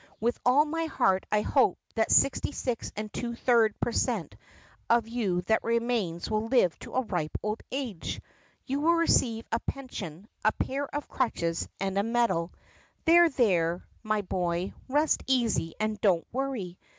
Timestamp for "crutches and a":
11.07-12.03